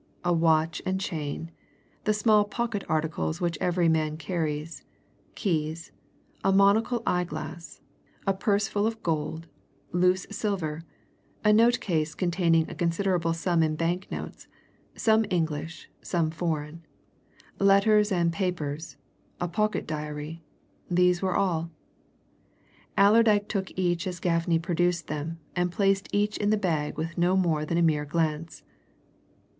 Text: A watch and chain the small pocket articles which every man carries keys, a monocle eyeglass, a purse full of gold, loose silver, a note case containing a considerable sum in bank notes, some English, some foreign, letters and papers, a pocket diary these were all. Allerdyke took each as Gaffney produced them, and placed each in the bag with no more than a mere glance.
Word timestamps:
A 0.25 0.33
watch 0.33 0.81
and 0.83 0.99
chain 0.99 1.51
the 2.05 2.13
small 2.15 2.43
pocket 2.43 2.83
articles 2.89 3.39
which 3.39 3.55
every 3.61 3.87
man 3.87 4.17
carries 4.17 4.83
keys, 5.35 5.91
a 6.43 6.51
monocle 6.51 7.03
eyeglass, 7.05 7.81
a 8.25 8.33
purse 8.33 8.67
full 8.67 8.87
of 8.87 9.03
gold, 9.03 9.45
loose 9.91 10.25
silver, 10.31 10.81
a 11.45 11.53
note 11.53 11.79
case 11.79 12.15
containing 12.15 12.67
a 12.67 12.73
considerable 12.73 13.31
sum 13.33 13.61
in 13.61 13.75
bank 13.75 14.07
notes, 14.09 14.47
some 14.95 15.23
English, 15.29 15.87
some 16.01 16.31
foreign, 16.31 16.83
letters 17.59 18.11
and 18.11 18.33
papers, 18.33 18.97
a 19.39 19.47
pocket 19.47 19.85
diary 19.85 20.41
these 20.89 21.21
were 21.21 21.35
all. 21.35 21.69
Allerdyke 22.97 23.47
took 23.47 23.69
each 23.77 24.07
as 24.07 24.19
Gaffney 24.19 24.57
produced 24.57 25.05
them, 25.05 25.37
and 25.55 25.71
placed 25.71 26.09
each 26.11 26.37
in 26.37 26.49
the 26.49 26.57
bag 26.57 26.97
with 26.97 27.19
no 27.19 27.37
more 27.37 27.65
than 27.65 27.77
a 27.77 27.83
mere 27.83 28.05
glance. 28.05 28.63